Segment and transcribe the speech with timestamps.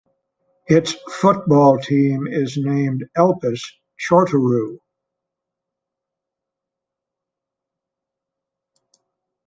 [0.65, 3.61] Its football team is named Elpis
[4.09, 4.79] Chorterou.